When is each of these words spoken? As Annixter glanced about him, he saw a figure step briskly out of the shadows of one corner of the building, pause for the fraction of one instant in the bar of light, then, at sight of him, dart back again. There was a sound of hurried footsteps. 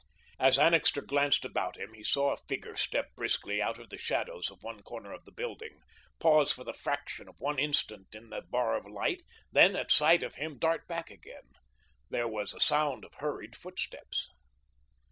As 0.39 0.57
Annixter 0.57 1.03
glanced 1.03 1.45
about 1.45 1.77
him, 1.77 1.93
he 1.93 2.03
saw 2.03 2.31
a 2.31 2.35
figure 2.47 2.75
step 2.75 3.13
briskly 3.15 3.61
out 3.61 3.77
of 3.77 3.89
the 3.89 3.99
shadows 3.99 4.49
of 4.49 4.57
one 4.63 4.81
corner 4.81 5.13
of 5.13 5.25
the 5.25 5.31
building, 5.31 5.77
pause 6.17 6.51
for 6.51 6.63
the 6.63 6.73
fraction 6.73 7.27
of 7.29 7.39
one 7.39 7.59
instant 7.59 8.15
in 8.15 8.31
the 8.31 8.41
bar 8.41 8.75
of 8.75 8.87
light, 8.87 9.21
then, 9.51 9.75
at 9.75 9.91
sight 9.91 10.23
of 10.23 10.33
him, 10.33 10.57
dart 10.57 10.87
back 10.87 11.11
again. 11.11 11.51
There 12.09 12.27
was 12.27 12.51
a 12.51 12.59
sound 12.59 13.05
of 13.05 13.13
hurried 13.19 13.55
footsteps. 13.55 14.31